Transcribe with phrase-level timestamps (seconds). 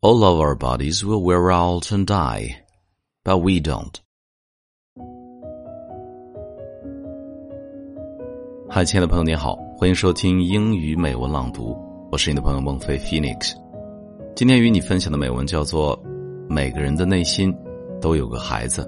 [0.00, 2.62] All of our bodies will wear out and die,
[3.24, 3.92] but we don't.
[8.68, 11.76] 嗨，亲爱的朋友，你好，欢迎收听英语美文朗读，
[12.12, 13.54] 我是你的朋友孟非 Phoenix。
[14.36, 16.00] 今天与你分享的美文叫做
[16.48, 17.52] 《每个人的内心
[18.00, 18.82] 都有个孩子》。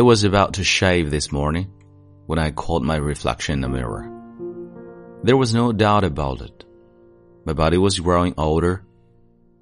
[0.00, 1.70] It was about to shave this morning
[2.24, 4.10] when I caught my reflection in the mirror.
[5.22, 6.64] There was no doubt about it.
[7.44, 8.82] My body was growing older.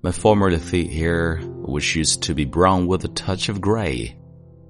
[0.01, 4.17] My formerly thick hair, which used to be brown with a touch of gray,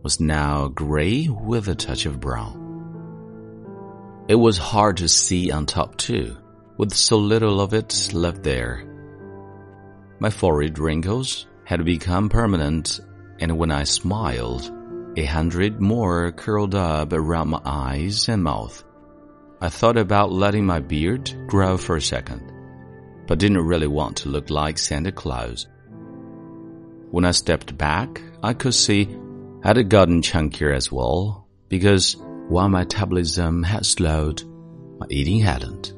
[0.02, 4.24] was now gray with a touch of brown.
[4.26, 6.34] It was hard to see on top too,
[6.78, 8.84] with so little of it left there.
[10.18, 13.00] My forehead wrinkles had become permanent,
[13.38, 14.72] and when I smiled,
[15.18, 18.84] a hundred more curled up around my eyes and mouth.
[19.60, 22.52] I thought about letting my beard grow for a second,
[23.26, 25.66] but didn't really want to look like Santa Claus.
[27.10, 29.08] When I stepped back, I could see
[29.64, 32.16] I had gotten chunkier as well, because
[32.48, 34.44] while my metabolism had slowed,
[35.00, 35.94] my eating hadn't.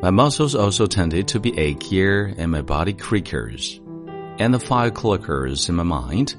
[0.00, 3.78] My muscles also tended to be achier and my body creakers,
[4.40, 6.34] and the fire clickers in my mind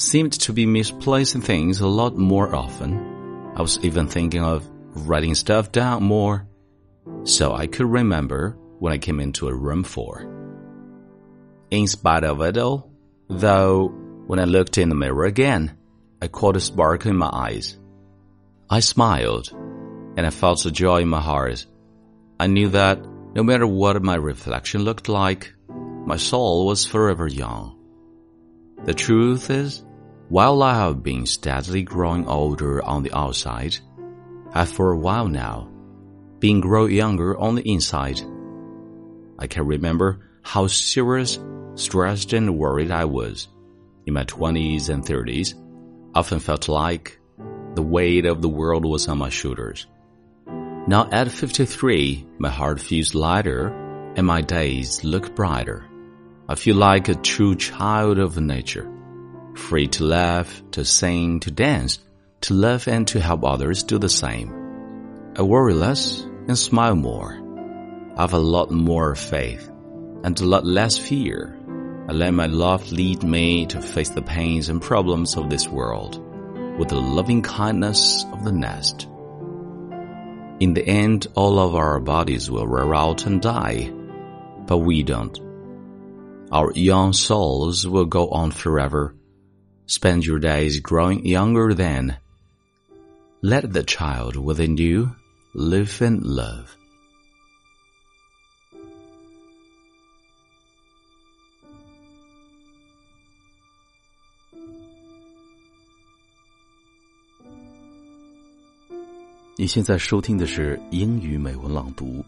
[0.00, 3.52] seemed to be misplacing things a lot more often.
[3.56, 6.46] I was even thinking of writing stuff down more
[7.24, 10.22] so I could remember when I came into a room for.
[11.70, 12.92] In spite of it all,
[13.28, 13.88] though,
[14.26, 15.76] when I looked in the mirror again,
[16.22, 17.76] I caught a sparkle in my eyes.
[18.70, 19.50] I smiled,
[20.16, 21.66] and I felt a joy in my heart.
[22.38, 23.04] I knew that
[23.34, 27.74] no matter what my reflection looked like, my soul was forever young.
[28.84, 29.84] The truth is,
[30.28, 33.78] while I have been steadily growing older on the outside,
[34.52, 35.70] I have for a while now
[36.38, 38.20] been growing younger on the inside.
[39.38, 41.38] I can remember how serious,
[41.76, 43.48] stressed, and worried I was
[44.04, 45.54] in my 20s and 30s.
[46.14, 47.18] Often felt like
[47.74, 49.86] the weight of the world was on my shoulders.
[50.46, 53.68] Now at 53, my heart feels lighter
[54.14, 55.86] and my days look brighter.
[56.48, 58.92] I feel like a true child of nature
[59.58, 61.98] free to laugh, to sing, to dance,
[62.40, 64.54] to love and to help others do the same.
[65.36, 67.36] I worry less and smile more.
[68.16, 69.68] I have a lot more faith
[70.24, 71.58] and a lot less fear.
[72.08, 76.24] I let my love lead me to face the pains and problems of this world
[76.78, 79.06] with the loving kindness of the nest.
[80.60, 83.92] In the end, all of our bodies will wear out and die,
[84.66, 85.38] but we don't.
[86.50, 89.14] Our young souls will go on forever
[89.90, 92.18] Spend your days growing younger than.
[93.40, 95.12] Let the child within you
[95.54, 96.66] live and love.
[109.56, 112.22] 你现在收听的是英语美文朗读。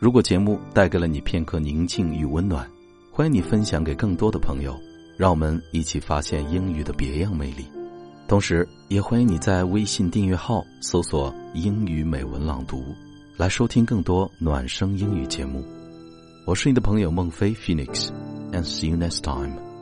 [0.00, 2.68] 如果节目带给了你片刻宁静与温暖，
[3.12, 4.76] 欢迎你分享给更多的朋友。
[5.16, 7.66] 让我们一起发现英语的别样魅力，
[8.26, 12.84] 同时也欢迎你在微信订阅号搜索“英语美文朗读”，
[13.36, 15.64] 来收听更多暖声英语节目。
[16.46, 19.73] 我是你的朋友孟非 Phoenix，and see you next time。